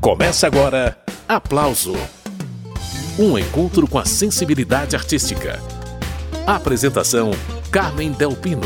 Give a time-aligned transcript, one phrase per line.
[0.00, 0.96] Começa agora
[1.28, 1.94] Aplauso
[3.18, 5.60] um encontro com a sensibilidade artística.
[6.46, 7.32] Apresentação:
[7.70, 8.62] Carmen Delpino.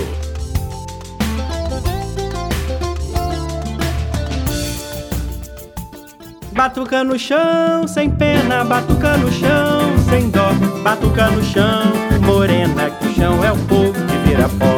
[6.53, 10.53] Batuca no chão, sem pena, batuca no chão, sem dó,
[10.85, 11.93] batuca no chão,
[12.25, 14.77] morena, que o chão é o povo que vira pó.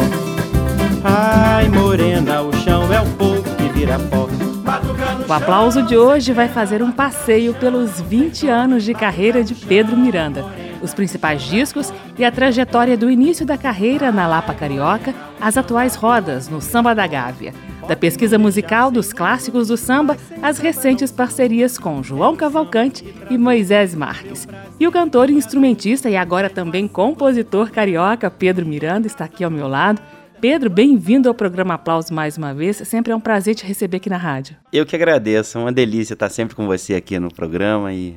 [1.05, 4.46] Ai, morena, o chão é o povo que vira pó.
[5.29, 9.97] O aplauso de hoje vai fazer um passeio pelos 20 anos de carreira de Pedro
[9.97, 10.45] Miranda,
[10.81, 15.97] os principais discos e a trajetória do início da carreira na Lapa Carioca às atuais
[15.97, 17.53] rodas no Samba da Gávea.
[17.89, 23.97] Da pesquisa musical dos clássicos do samba às recentes parcerias com João Cavalcante e Moisés
[23.97, 24.47] Marques.
[24.79, 29.67] E o cantor, instrumentista e agora também compositor carioca Pedro Miranda está aqui ao meu
[29.67, 30.01] lado.
[30.41, 32.77] Pedro, bem-vindo ao programa Aplausos mais uma vez.
[32.77, 34.55] Sempre é um prazer te receber aqui na rádio.
[34.71, 35.57] Eu que agradeço.
[35.57, 38.15] É uma delícia estar sempre com você aqui no programa e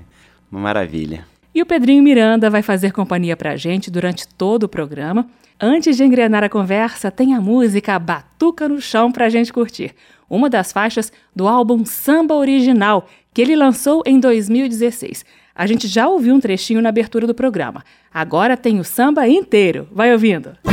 [0.51, 1.25] uma maravilha.
[1.55, 5.27] E o Pedrinho Miranda vai fazer companhia pra gente durante todo o programa.
[5.59, 9.95] Antes de engrenar a conversa, tem a música Batuca no Chão pra gente curtir.
[10.29, 15.25] Uma das faixas do álbum Samba Original, que ele lançou em 2016.
[15.55, 17.83] A gente já ouviu um trechinho na abertura do programa.
[18.13, 19.87] Agora tem o samba inteiro.
[19.91, 20.68] Vai ouvindo.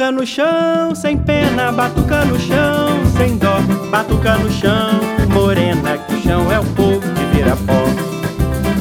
[0.00, 4.98] Batuca no chão, sem pena, batuca no chão, sem dó, batuca no chão,
[5.30, 7.84] morena, que o chão é o povo que vira pó.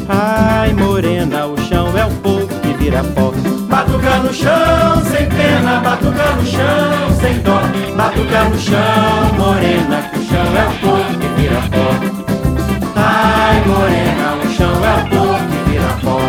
[0.08, 3.34] Ai, morena, o chão é o povo que vira pó.
[3.68, 7.60] Batuca no chão, sem pena, batuca no chão, sem dó,
[7.98, 12.96] batuca no chão, morena, que o chão é o povo que vira pó.
[12.96, 16.22] Ai, morena, o chão é o povo que vira pó.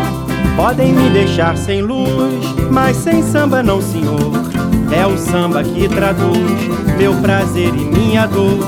[0.57, 4.51] Podem me deixar sem luz, mas sem samba não, senhor.
[4.93, 6.69] É o samba que traduz
[6.99, 8.59] meu prazer e minha dor.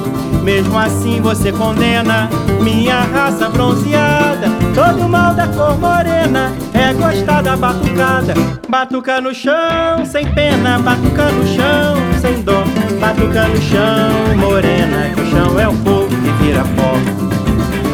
[0.43, 2.29] Mesmo assim você condena
[2.61, 4.49] minha raça bronzeada.
[4.75, 8.35] Todo mal da cor morena é gostar da batucada.
[8.69, 12.65] Batuca no chão, sem pena, batuca no chão, sem dó.
[13.01, 16.95] Batuca no chão, morena, que o chão é o povo que vira pó.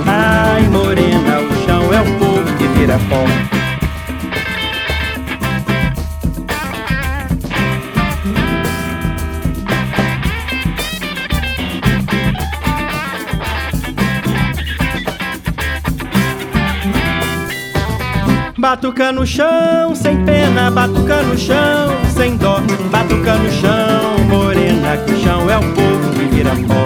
[0.06, 3.57] Ai, morena, o chão é o povo que vira pó.
[18.68, 25.12] Batuca no chão, sem pena, batuca no chão, sem dó, batuca no chão, morena, que
[25.14, 26.84] o chão é o povo que vira pó.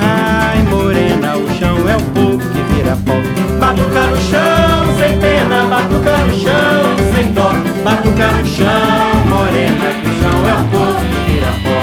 [0.00, 3.14] Ai, morena, o chão é o povo que vira pó.
[3.58, 7.50] Batuca no chão, sem pena, batuca no chão, sem dó,
[7.82, 11.78] batuca no chão, morena, que o chão é o povo que vira pó.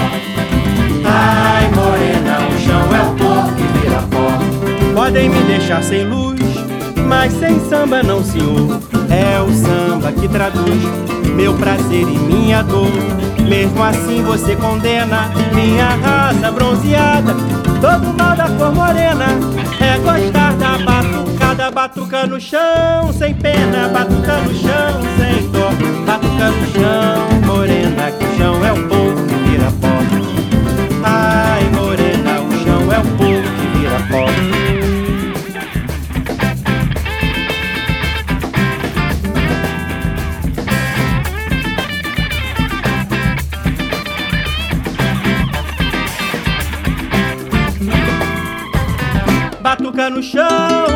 [1.04, 4.94] Ai, morena, o chão é o povo que vira pó.
[4.94, 6.55] Podem me deixar sem luz
[7.06, 8.80] mas sem samba não, senhor.
[9.08, 10.82] É o samba que traduz
[11.34, 12.90] meu prazer e minha dor.
[13.48, 17.34] Mesmo assim você condena minha raça bronzeada.
[17.80, 19.26] Todo mal da cor morena
[19.80, 25.72] é gostar da batucada, batuca no chão, sem pena, batuca no chão, sem dor,
[26.06, 29.05] batuca no chão, morena, que o chão é o povo
[50.16, 50.48] no chão,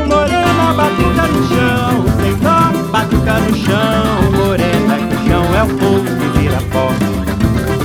[0.09, 5.69] morena, batuca no chão, sem dó, batuca no chão, morena, que o chão é o
[5.77, 6.89] povo que vira pó.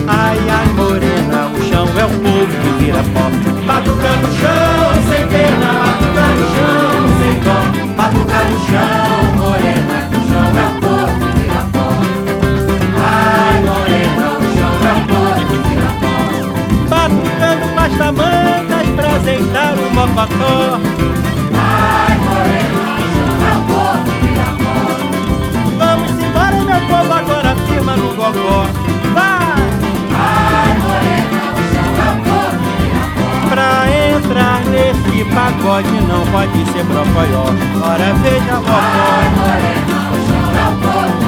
[0.07, 3.29] Ai, ai, morena, o chão é o povo que vira pó.
[3.68, 7.59] Batuca no chão, sem pena, batuca no chão, sem dó,
[7.97, 11.88] batuca no chão, morena, que o chão é o povo que vira pó.
[13.03, 16.16] Ai, morena, o chão é o povo que vira pó.
[16.88, 21.24] Batucando pastamancas pra azeitar o mocotó.
[28.15, 28.65] Gogó.
[29.13, 29.55] Vai!
[30.11, 31.65] Vai, morena, o
[32.01, 33.69] é o corpo Pra
[34.15, 37.45] entrar nesse pagode não pode ser brocoió.
[37.83, 38.71] Ora veja, vovó.
[38.71, 39.95] Vai, morena,
[40.69, 41.25] o corpo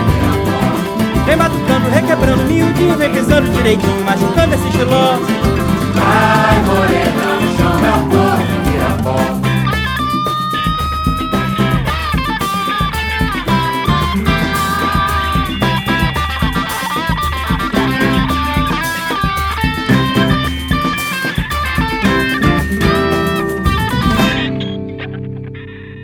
[1.26, 5.18] Vem batucando, requebrando miudinho, vem pisando direitinho, machucando esse giló.
[5.96, 9.47] Vai, morena, o chão é o corpo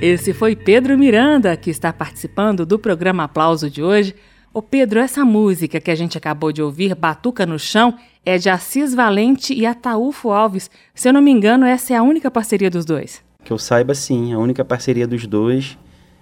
[0.06, 4.14] Esse foi Pedro Miranda, que está participando do programa Aplauso de hoje.
[4.54, 8.50] Ô Pedro, essa música que a gente acabou de ouvir, Batuca no Chão, é de
[8.50, 10.70] Assis Valente e Ataúfo Alves.
[10.94, 13.24] Se eu não me engano, essa é a única parceria dos dois.
[13.46, 15.78] Que eu saiba, sim, a única parceria dos dois.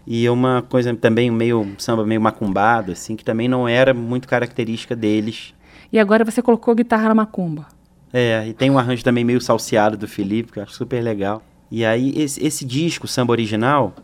[0.06, 4.28] E é uma coisa também meio samba meio macumbado, assim, que também não era muito
[4.28, 5.56] característica deles.
[5.92, 7.66] E agora você colocou guitarra na macumba.
[8.14, 11.42] É, e tem um arranjo também meio salseado do Felipe, que eu acho super legal.
[11.72, 13.96] E aí, esse, esse disco, Samba Original,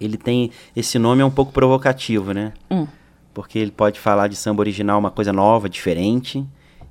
[0.00, 0.50] ele tem.
[0.74, 2.54] Esse nome é um pouco provocativo, né?
[2.70, 2.86] Hum.
[3.34, 6.44] Porque ele pode falar de samba original, uma coisa nova, diferente,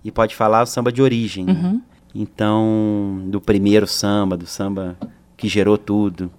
[0.03, 1.45] e pode falar o samba de origem.
[1.45, 1.53] né?
[1.53, 1.81] Uhum.
[2.15, 4.97] Então, do primeiro samba, do samba
[5.35, 6.31] que gerou tudo.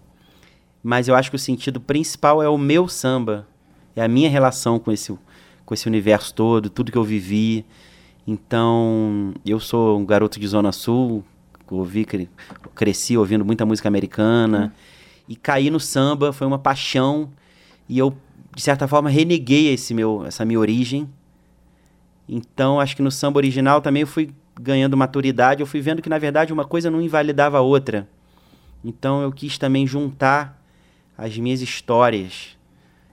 [0.83, 3.47] Mas eu acho que o sentido principal é o meu samba,
[3.95, 5.17] é a minha relação com esse,
[5.67, 7.67] com esse universo todo, tudo que eu vivi.
[8.27, 11.23] Então, eu sou um garoto de Zona Sul,
[11.77, 12.29] ouvi, cre-
[12.75, 14.75] cresci ouvindo muita música americana,
[15.29, 17.31] e caí no samba, foi uma paixão,
[17.89, 18.17] e eu,
[18.55, 21.09] de certa forma, reneguei esse meu, essa minha origem.
[22.29, 24.31] Então, acho que no samba original também eu fui
[24.61, 28.09] ganhando maturidade, eu fui vendo que, na verdade, uma coisa não invalidava a outra.
[28.85, 30.61] Então, eu quis também juntar
[31.17, 32.57] as minhas histórias.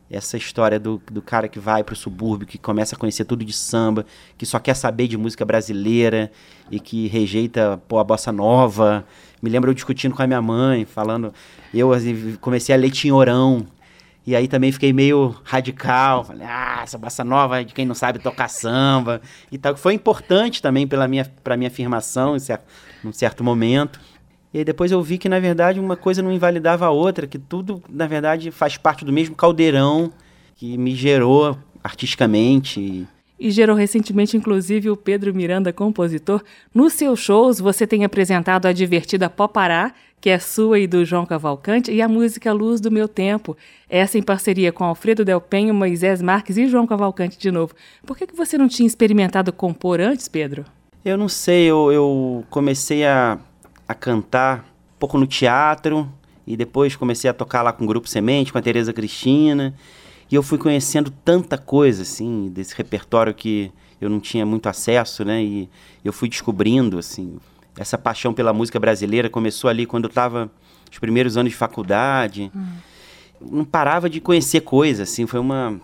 [0.10, 3.52] Essa história do, do cara que vai pro subúrbio, que começa a conhecer tudo de
[3.52, 4.06] samba,
[4.38, 6.32] que só quer saber de música brasileira
[6.72, 9.06] e que rejeita pô, a bossa nova.
[9.42, 11.34] Me lembro eu discutindo com a minha mãe, falando.
[11.74, 13.68] Eu assim, comecei a ler Tinhorão.
[14.26, 16.24] E aí também fiquei meio radical.
[16.26, 19.76] Falei, ah, essa bossa nova é de quem não sabe tocar samba e tal.
[19.78, 22.60] Foi importante também pela minha, pra minha afirmação em cer
[23.04, 24.00] num certo momento.
[24.58, 27.38] E aí depois eu vi que, na verdade, uma coisa não invalidava a outra, que
[27.38, 30.12] tudo, na verdade, faz parte do mesmo caldeirão
[30.56, 32.80] que me gerou artisticamente.
[32.80, 33.08] E
[33.40, 36.42] E gerou recentemente, inclusive, o Pedro Miranda, compositor.
[36.74, 41.28] Nos seus shows, você tem apresentado a divertida Popará, que é sua e do João
[41.28, 43.56] Cavalcante, e a música Luz do Meu Tempo.
[43.88, 47.76] Essa em parceria com Alfredo Del Penho, Moisés Marques e João Cavalcante de novo.
[48.04, 50.66] Por que, que você não tinha experimentado compor antes, Pedro?
[51.06, 53.38] Eu não sei, eu, eu comecei a,
[53.88, 54.60] a cantar
[54.96, 56.12] um pouco no teatro
[56.46, 59.74] e depois comecei a tocar lá com o Grupo Semente, com a Tereza Cristina.
[60.30, 65.24] E eu fui conhecendo tanta coisa, assim, desse repertório que eu não tinha muito acesso,
[65.24, 65.42] né?
[65.44, 65.70] E
[66.04, 67.38] eu fui descobrindo, assim,
[67.78, 70.52] essa paixão pela música brasileira começou ali quando eu estava
[70.90, 72.52] nos primeiros anos de faculdade.
[73.40, 75.80] Não parava de conhecer coisas, assim, foi uma...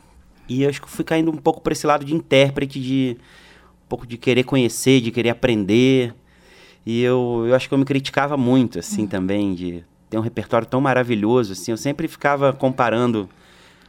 [0.49, 3.17] E eu acho que fui caindo um pouco para esse lado de intérprete, de
[3.85, 6.13] um pouco de querer conhecer, de querer aprender.
[6.85, 10.67] E eu, eu acho que eu me criticava muito, assim, também, de ter um repertório
[10.67, 11.71] tão maravilhoso, assim.
[11.71, 13.29] Eu sempre ficava comparando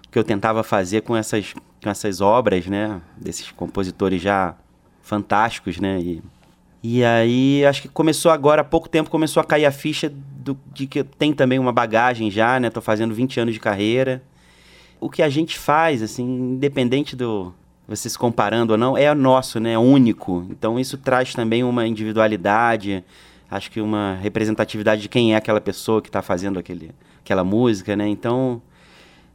[0.07, 3.01] o que eu tentava fazer com essas, com essas obras, né?
[3.17, 4.55] Desses compositores já
[5.03, 6.01] fantásticos, né?
[6.01, 6.23] E,
[6.83, 10.57] e aí, acho que começou agora, há pouco tempo, começou a cair a ficha do,
[10.73, 12.71] de que tenho também uma bagagem já, né?
[12.71, 14.23] Tô fazendo 20 anos de carreira.
[15.01, 17.53] O que a gente faz, assim, independente do
[17.87, 19.73] você se comparando ou não, é nosso, né?
[19.73, 20.47] É único.
[20.51, 23.05] Então isso traz também uma individualidade,
[23.51, 26.91] acho que uma representatividade de quem é aquela pessoa que está fazendo aquele,
[27.21, 28.09] aquela música, né?
[28.09, 28.63] Então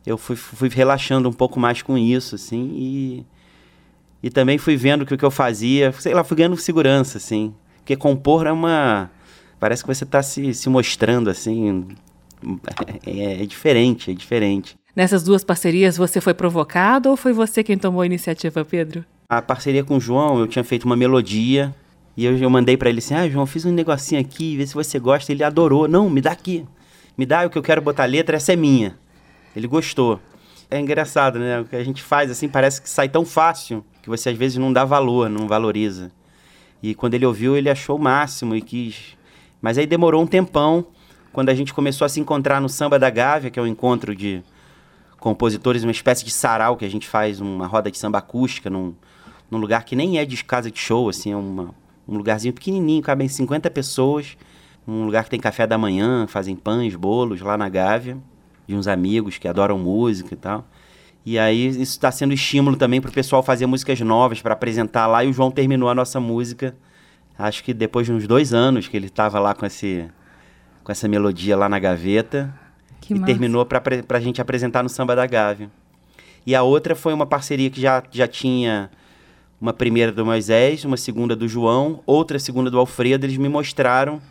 [0.05, 3.25] eu fui, fui relaxando um pouco mais com isso, assim, e,
[4.23, 7.53] e também fui vendo que o que eu fazia, sei lá, fui ganhando segurança, assim.
[7.77, 9.09] Porque compor é uma.
[9.59, 11.87] Parece que você está se, se mostrando, assim.
[13.05, 14.78] É, é diferente, é diferente.
[14.99, 19.05] Nessas duas parcerias, você foi provocado ou foi você quem tomou a iniciativa, Pedro?
[19.29, 21.73] A parceria com o João, eu tinha feito uma melodia
[22.17, 24.73] e eu, eu mandei pra ele assim: Ah, João, fiz um negocinho aqui, vê se
[24.73, 25.31] você gosta.
[25.31, 25.87] Ele adorou.
[25.87, 26.65] Não, me dá aqui.
[27.17, 28.93] Me dá o que eu quero botar letra, essa é minha.
[29.55, 30.19] Ele gostou.
[30.69, 31.61] É engraçado, né?
[31.61, 34.57] O que a gente faz assim parece que sai tão fácil que você às vezes
[34.57, 36.11] não dá valor, não valoriza.
[36.83, 39.17] E quando ele ouviu, ele achou o máximo e quis.
[39.61, 40.87] Mas aí demorou um tempão.
[41.31, 44.13] Quando a gente começou a se encontrar no Samba da Gávea, que é o encontro
[44.13, 44.43] de
[45.19, 48.93] compositores, uma espécie de sarau que a gente faz, uma roda de samba acústica, num,
[49.49, 51.73] num lugar que nem é de casa de show, assim, é uma,
[52.07, 54.37] um lugarzinho pequenininho, cabem 50 pessoas,
[54.87, 58.17] um lugar que tem café da manhã, fazem pães, bolos lá na Gávea,
[58.67, 60.65] de uns amigos que adoram música e tal.
[61.25, 65.05] E aí isso está sendo estímulo também para o pessoal fazer músicas novas para apresentar
[65.05, 65.23] lá.
[65.23, 66.75] E o João terminou a nossa música,
[67.37, 70.09] acho que depois de uns dois anos que ele estava lá com, esse,
[70.83, 72.53] com essa melodia lá na gaveta.
[73.01, 73.31] Que e massa.
[73.31, 75.69] terminou para a gente apresentar no Samba da Gávea.
[76.45, 78.89] E a outra foi uma parceria que já, já tinha
[79.59, 83.25] uma primeira do Moisés, uma segunda do João, outra segunda do Alfredo.
[83.25, 84.21] Eles me mostraram.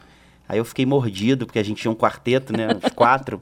[0.49, 2.69] Aí eu fiquei mordido, porque a gente tinha um quarteto, né?
[2.83, 3.41] Os quatro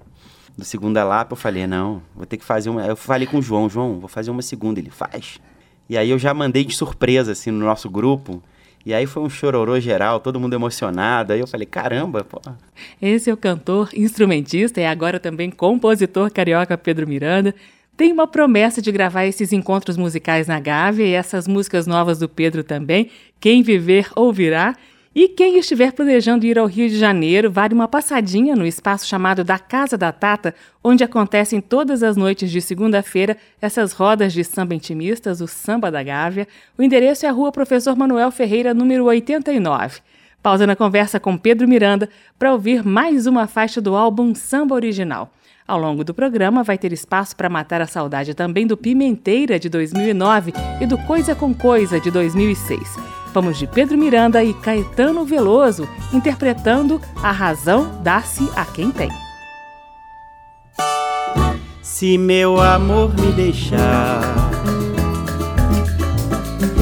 [0.57, 1.33] do Segunda Lapa.
[1.33, 2.85] Eu falei, não, vou ter que fazer uma.
[2.85, 4.81] Eu falei com o João, João, vou fazer uma segunda.
[4.81, 5.39] Ele faz.
[5.89, 8.43] E aí eu já mandei de surpresa, assim, no nosso grupo.
[8.87, 11.33] E aí foi um chororô geral, todo mundo emocionado.
[11.33, 12.41] Aí eu falei, caramba, pô.
[13.03, 17.53] Esse é o cantor, instrumentista e agora também compositor carioca Pedro Miranda.
[17.97, 22.29] Tem uma promessa de gravar esses encontros musicais na Gávea e essas músicas novas do
[22.29, 23.11] Pedro também.
[23.41, 24.77] Quem viver ouvirá.
[25.19, 29.43] E quem estiver planejando ir ao Rio de Janeiro, vale uma passadinha no espaço chamado
[29.43, 30.55] da Casa da Tata,
[30.85, 36.03] onde acontecem todas as noites de segunda-feira essas rodas de samba intimistas, o Samba da
[36.03, 36.47] Gávea.
[36.77, 40.01] O endereço é a Rua Professor Manuel Ferreira, número 89.
[40.43, 45.33] Pausa na conversa com Pedro Miranda para ouvir mais uma faixa do álbum Samba Original.
[45.67, 49.71] Ao longo do programa, vai ter espaço para matar a saudade também do Pimenteira, de
[49.71, 53.26] 2009, e do Coisa com Coisa, de 2006.
[53.37, 59.11] Vamos de Pedro Miranda e Caetano Veloso, interpretando A Razão Dá-se a Quem Tem.
[61.83, 64.23] Se meu amor me deixar,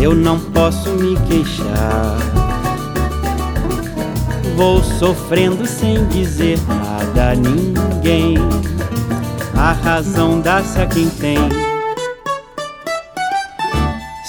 [0.01, 2.19] eu não posso me queixar.
[4.55, 8.37] Vou sofrendo sem dizer nada a ninguém.
[9.57, 11.74] A razão dá-se a quem tem.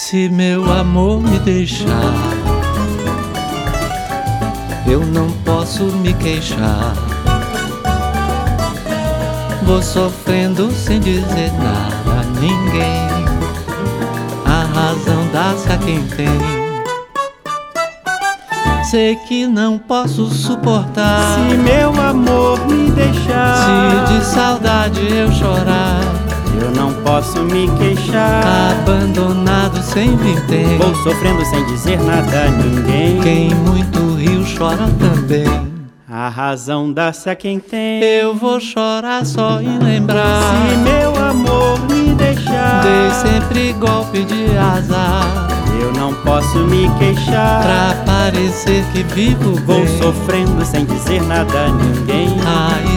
[0.08, 1.90] Se meu amor me deixar,
[4.86, 6.94] eu não posso me queixar.
[9.64, 13.08] Vou sofrendo sem dizer nada a ninguém.
[14.46, 16.28] A razão dá-se a quem tem.
[18.84, 21.40] Sei que não posso suportar.
[21.50, 26.25] Se meu amor me deixar, se de saudade eu chorar
[26.62, 28.74] eu não posso me queixar.
[28.80, 30.78] Abandonado sempre tem.
[30.78, 33.22] Vou sofrendo sem dizer nada a ninguém.
[33.22, 35.76] Quem muito riu chora também.
[36.10, 38.02] A razão dá-se a quem tem.
[38.02, 40.42] Eu vou chorar só em lembrar.
[40.70, 45.48] Se meu amor me deixar, dei sempre golpe de azar.
[45.82, 47.64] Eu não posso me queixar.
[47.64, 49.98] Pra parecer que vivo Vou bem.
[49.98, 52.30] sofrendo sem dizer nada a ninguém.
[52.46, 52.95] A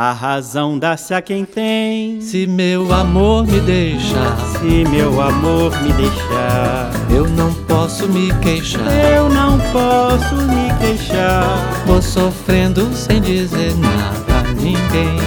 [0.00, 2.20] A razão dá-se a quem tem.
[2.20, 8.86] Se meu amor me deixar, se meu amor me deixar, eu não posso me queixar.
[9.12, 11.42] Eu não posso me queixar.
[11.84, 15.18] Vou sofrendo sem dizer nada a ninguém.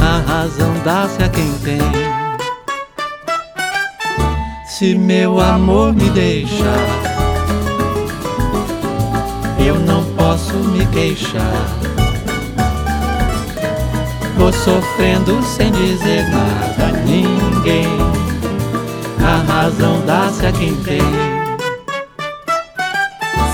[0.00, 1.82] A razão dá-se a quem tem.
[4.64, 6.64] Se meu amor me deixar,
[9.58, 11.77] eu não posso me queixar.
[14.38, 17.88] Vou sofrendo sem dizer nada a ninguém.
[19.20, 21.02] A razão dá-se a quem tem.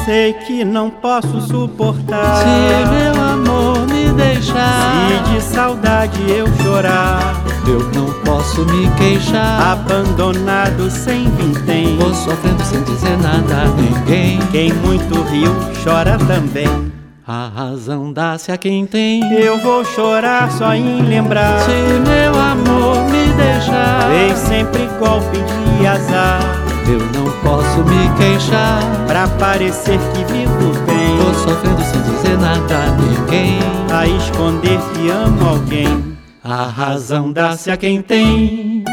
[0.05, 2.37] Sei que não posso suportar.
[2.37, 5.09] Se meu amor me deixar.
[5.09, 7.43] Se de saudade eu chorar.
[7.67, 9.73] Eu não posso me queixar.
[9.73, 11.97] Abandonado sem vintém.
[11.97, 14.39] Vou sofrendo sem dizer nada a ninguém.
[14.53, 15.51] Quem muito riu
[15.83, 16.94] chora também.
[17.27, 19.23] A razão dá-se a quem tem.
[19.33, 21.59] Eu vou chorar só em lembrar.
[21.61, 26.41] Se meu amor me deixar, Vem sempre golpe de azar.
[26.87, 28.83] Eu não posso me queixar.
[29.07, 31.17] Pra parecer que vivo bem.
[31.17, 33.59] Tô sofrendo sem dizer nada a ninguém.
[33.91, 36.19] A esconder que amo alguém.
[36.43, 38.85] A razão dá-se a quem tem.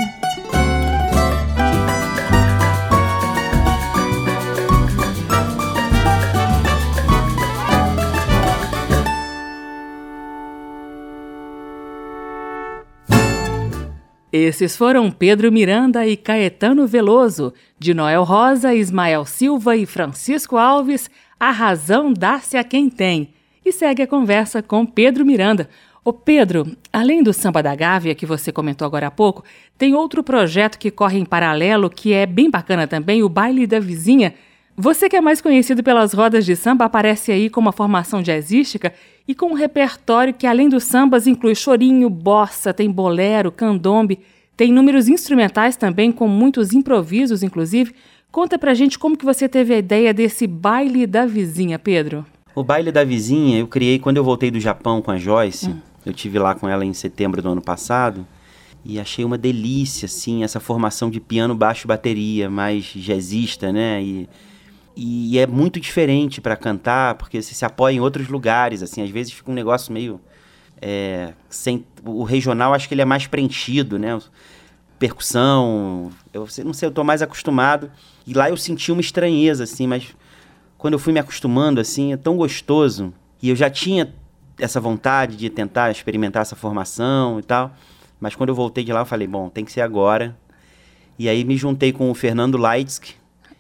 [14.42, 21.12] Esses foram Pedro Miranda e Caetano Veloso, de Noel Rosa, Ismael Silva e Francisco Alves,
[21.40, 23.36] A Razão Dá-se a Quem Tem.
[23.64, 25.70] E segue a conversa com Pedro Miranda.
[26.04, 29.44] Ô Pedro, além do Samba da Gávea, que você comentou agora há pouco,
[29.78, 33.80] tem outro projeto que corre em paralelo que é bem bacana também, o Baile da
[33.80, 34.34] Vizinha.
[34.84, 38.92] Você que é mais conhecido pelas rodas de samba aparece aí com uma formação jazzística
[39.28, 44.18] e com um repertório que, além dos sambas, inclui chorinho, bossa, tem bolero, candombe,
[44.58, 47.94] tem números instrumentais também, com muitos improvisos, inclusive.
[48.32, 52.26] Conta pra gente como que você teve a ideia desse baile da vizinha, Pedro.
[52.56, 55.70] O baile da vizinha eu criei quando eu voltei do Japão com a Joyce.
[55.70, 55.80] Hum.
[56.04, 58.26] Eu tive lá com ela em setembro do ano passado
[58.84, 64.02] e achei uma delícia, assim, essa formação de piano, baixo e bateria, mais jazzista, né?
[64.02, 64.28] E
[64.96, 69.10] e é muito diferente para cantar, porque você se apoia em outros lugares, assim, às
[69.10, 70.20] vezes fica um negócio meio
[70.82, 74.20] é, sem o regional acho que ele é mais preenchido, né?
[74.98, 77.92] Percussão, eu não sei, eu tô mais acostumado.
[78.26, 80.16] E lá eu senti uma estranheza assim, mas
[80.78, 83.14] quando eu fui me acostumando assim, é tão gostoso.
[83.42, 84.14] E eu já tinha
[84.60, 87.74] essa vontade de tentar experimentar essa formação e tal.
[88.20, 90.38] Mas quando eu voltei de lá, eu falei, bom, tem que ser agora.
[91.18, 92.58] E aí me juntei com o Fernando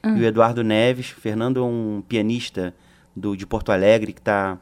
[0.03, 1.11] E o Eduardo Neves.
[1.11, 2.73] O Fernando é um pianista
[3.15, 4.57] do, de Porto Alegre que está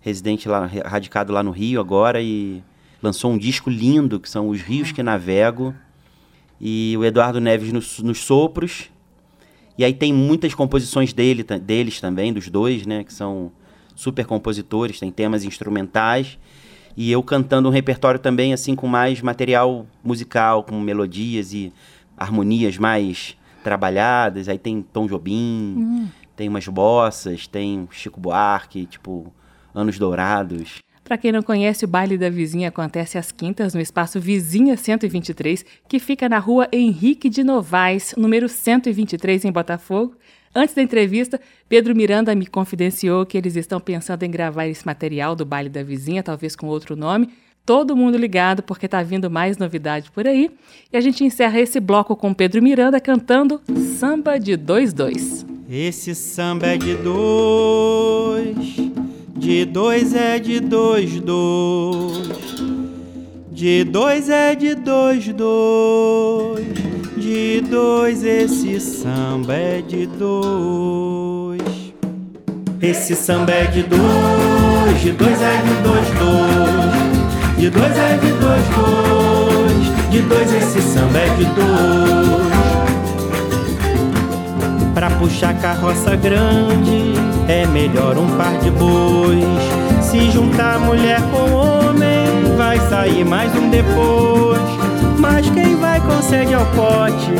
[0.00, 2.62] residente lá, ra- radicado lá no Rio agora e
[3.02, 5.74] lançou um disco lindo que são Os Rios que Navego.
[6.60, 8.90] E o Eduardo Neves nos, nos sopros.
[9.76, 13.02] E aí tem muitas composições dele, deles também, dos dois, né?
[13.02, 13.50] Que são
[13.94, 16.38] super compositores, tem temas instrumentais.
[16.96, 21.72] E eu cantando um repertório também, assim, com mais material musical, com melodias e
[22.16, 24.48] harmonias mais trabalhadas.
[24.48, 29.32] Aí tem Tom Jobim, tem umas bossas, tem Chico Buarque, tipo,
[29.74, 30.78] Anos Dourados.
[31.02, 35.64] Para quem não conhece, o Baile da Vizinha acontece às quintas no espaço Vizinha 123,
[35.86, 40.16] que fica na rua Henrique de Novaes, número 123, em Botafogo.
[40.54, 45.36] Antes da entrevista, Pedro Miranda me confidenciou que eles estão pensando em gravar esse material
[45.36, 47.28] do Baile da Vizinha, talvez com outro nome.
[47.66, 50.50] Todo mundo ligado, porque tá vindo mais novidade por aí.
[50.92, 53.60] E a gente encerra esse bloco com Pedro Miranda cantando
[53.98, 55.46] Samba de 2-2.
[55.68, 58.76] Esse samba é de dois,
[59.34, 62.28] de dois é de dois, dois.
[63.50, 66.66] De dois é de dois, dois.
[67.16, 71.62] De dois esse samba é de dois.
[72.82, 77.03] Esse samba é de dois, de dois é de dois, dois.
[77.64, 80.10] De dois é de dois, dois.
[80.10, 82.52] De dois esse samba é de dois.
[84.92, 87.14] Pra puxar carroça grande
[87.48, 89.62] é melhor um par de bois.
[90.02, 94.60] Se juntar mulher com homem, vai sair mais um depois.
[95.18, 97.32] Mas quem vai consegue ao pote,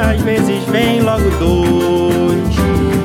[0.00, 2.54] às vezes vem logo dois.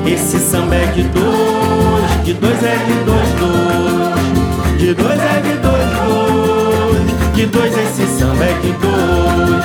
[0.06, 4.78] Esse samba é de dois, de dois é de dois, dois.
[4.78, 5.57] De dois é de.
[7.38, 9.64] De dois esse samba é de dois.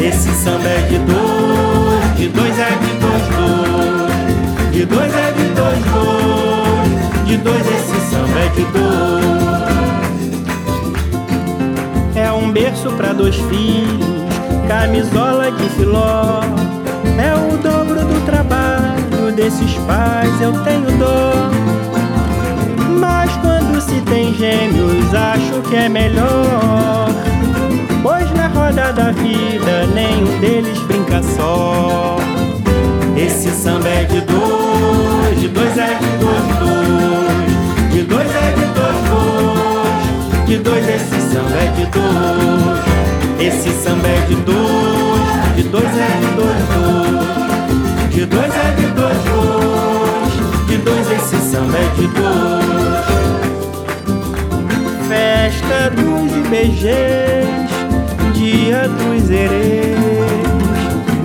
[0.00, 4.70] Esse samba é de dois, de dois é de dois, dois.
[4.70, 7.26] De dois é de dois, dois.
[7.26, 9.24] De dois esse samba é de dois.
[12.14, 14.06] É um berço pra dois filhos,
[14.68, 16.42] camisola de filó.
[17.18, 21.50] É o dobro do trabalho desses pais, eu tenho dó.
[24.10, 27.08] Tem gêmeos, acho que é melhor.
[28.02, 32.16] Pois na roda da vida nenhum deles brinca só.
[33.16, 37.92] Esse samba é de dois, de dois é de dois, dois.
[37.92, 40.46] De dois é de dois, dois.
[40.48, 42.80] De dois esse samba é de dois.
[43.38, 48.14] Esse samba é de dois, de dois é de dois, dois.
[48.14, 50.66] De dois é de dois, dois.
[50.66, 53.39] De dois esse samba é de dois.
[55.70, 57.68] Festa dos IBGs,
[58.34, 59.96] dia dos erês.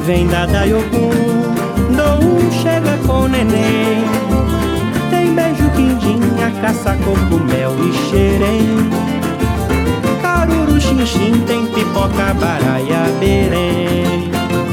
[0.06, 1.10] Vem da Dayogum,
[1.96, 4.04] Dou chega com neném.
[5.10, 8.90] Tem beijo, quindinha, caça, cogumel e xerém.
[10.22, 14.30] Caruru, xinxim, tem pipoca, baraia, berém.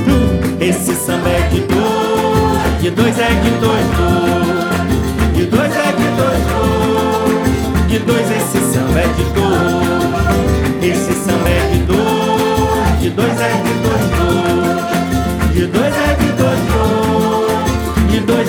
[0.07, 3.72] Hum, Esse samba é de dois, de dois é de dois.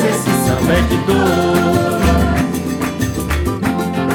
[0.09, 1.93] Esse samba é de dois.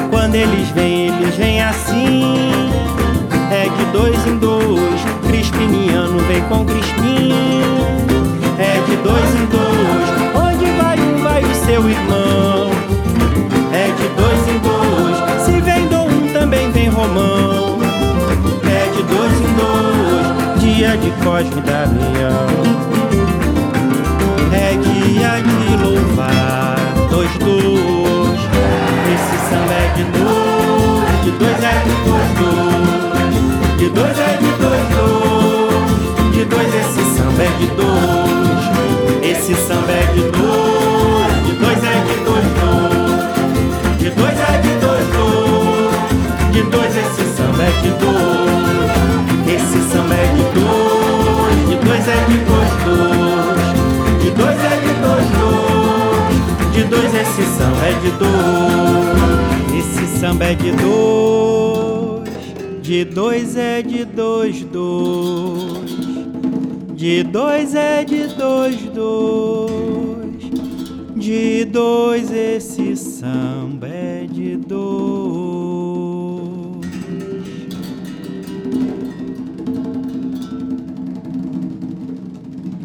[0.09, 2.61] Quando eles vêm, eles vêm assim.
[3.51, 5.01] É de dois em dois.
[5.27, 7.33] Crispiniano vem com Crispim.
[8.59, 10.09] É de dois em dois.
[10.35, 12.69] Onde vai um, vai o seu irmão.
[13.73, 15.17] É de dois em dois.
[15.45, 17.79] Se vem do um, também vem Romão.
[18.63, 20.59] É de dois em dois.
[20.59, 22.99] Dia de Cosme e Damião.
[24.51, 24.88] É dia
[27.09, 28.39] dois dois.
[29.13, 33.33] Esse samba é de dois, de dois é de dois dois.
[33.77, 36.31] De dois é de dois dois.
[36.33, 38.63] De dois esse samba é de dois.
[39.23, 43.97] Esse samba é de dois, de dois é de dois dois.
[43.99, 46.51] De dois é de dois dois.
[46.51, 48.89] De dois esse samba é de dois.
[49.47, 52.58] Esse samba é de dois, de dois é de dois.
[56.89, 57.13] Dois.
[57.13, 59.79] Esse samba é de dois.
[59.79, 62.29] Esse samba é de dois.
[62.81, 65.91] De dois é de dois, dois.
[66.95, 69.79] De dois é de dois, dois.
[71.15, 75.48] De dois esse samba é de dois.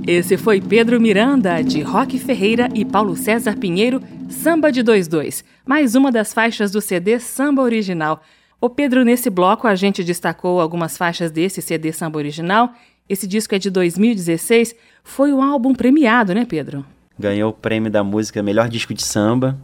[0.07, 5.95] Esse foi Pedro Miranda, de Roque Ferreira e Paulo César Pinheiro, Samba de 22, mais
[5.95, 8.23] uma das faixas do CD Samba Original.
[8.61, 12.75] O Pedro, nesse bloco a gente destacou algumas faixas desse CD Samba Original.
[13.09, 16.85] Esse disco é de 2016, foi um álbum premiado, né, Pedro?
[17.19, 19.59] Ganhou o prêmio da música Melhor Disco de Samba,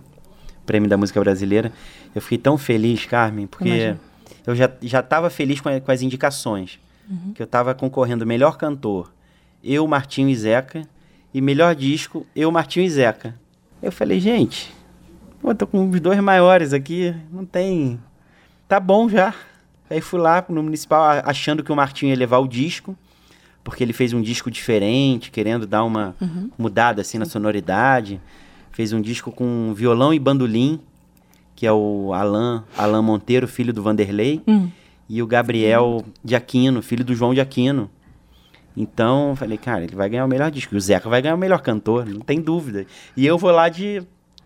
[0.64, 1.70] prêmio da música brasileira.
[2.14, 4.00] Eu fiquei tão feliz, Carmen, porque Imagina.
[4.46, 6.80] eu já já estava feliz com, a, com, as indicações.
[7.10, 7.32] Uhum.
[7.34, 9.12] Que eu estava concorrendo melhor cantor,
[9.62, 10.82] eu, Martinho e Zeca,
[11.32, 13.34] e melhor disco, eu, Martinho e Zeca.
[13.82, 14.74] Eu falei, gente,
[15.42, 17.98] eu tô com os dois maiores aqui, não tem.
[18.68, 19.34] Tá bom já.
[19.88, 22.96] Aí fui lá no municipal achando que o Martinho ia levar o disco,
[23.64, 26.50] porque ele fez um disco diferente, querendo dar uma uhum.
[26.56, 28.20] mudada assim na sonoridade.
[28.70, 30.80] Fez um disco com violão e bandolim,
[31.56, 34.70] que é o Alan, Alan Monteiro, filho do Vanderlei, uhum.
[35.08, 37.90] e o Gabriel de Aquino, filho do João de Aquino.
[38.76, 40.74] Então, falei, cara, ele vai ganhar o melhor disco.
[40.74, 42.86] E o Zeca vai ganhar o melhor cantor, não tem dúvida.
[43.16, 44.02] E eu vou lá de,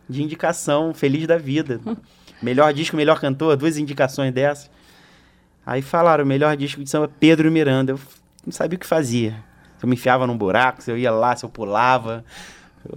[0.09, 1.81] de indicação, feliz da vida.
[2.43, 4.71] melhor disco, melhor cantor, duas indicações dessas.
[5.67, 7.93] Aí falaram, o melhor disco de samba, Pedro Miranda.
[7.93, 8.01] Eu
[8.45, 9.33] não sabia o que fazia.
[9.79, 12.25] Se eu me enfiava num buraco, se eu ia lá, se eu pulava.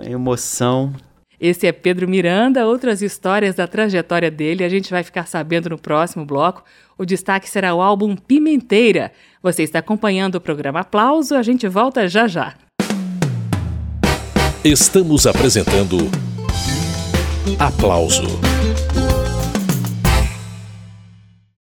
[0.01, 0.93] Emoção.
[1.39, 5.77] Esse é Pedro Miranda, outras histórias da trajetória dele a gente vai ficar sabendo no
[5.77, 6.63] próximo bloco.
[6.97, 9.11] O destaque será o álbum Pimenteira.
[9.43, 12.55] Você está acompanhando o programa Aplauso, a gente volta já já.
[14.63, 16.09] Estamos apresentando
[17.59, 18.56] Aplauso.